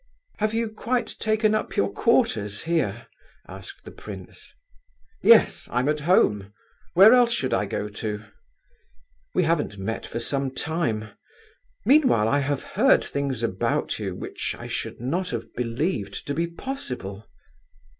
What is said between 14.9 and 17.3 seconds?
not have believed to be possible."